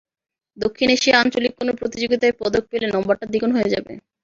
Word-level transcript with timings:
দক্ষিণ 0.57 0.87
এশিয়ার 0.91 1.19
আঞ্চলিক 1.21 1.53
কোনো 1.59 1.71
প্রতিযোগিতায় 1.79 2.37
পদক 2.39 2.63
পেলে 2.71 2.87
নম্বরটা 2.87 3.25
দ্বিগুণ 3.27 3.51
হয়ে 3.53 3.73
যাবে। 3.73 3.93